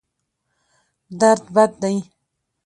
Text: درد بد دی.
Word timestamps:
درد 1.19 1.41
بد 1.55 1.71
دی. 1.81 1.95